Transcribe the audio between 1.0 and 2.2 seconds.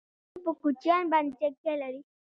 باندې تکیه لري.